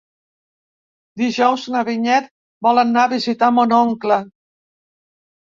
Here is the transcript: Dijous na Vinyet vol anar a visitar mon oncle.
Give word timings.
Dijous 1.23 1.67
na 1.75 1.83
Vinyet 1.89 2.31
vol 2.69 2.83
anar 2.85 3.05
a 3.05 3.13
visitar 3.15 3.51
mon 3.59 3.77
oncle. 3.81 4.21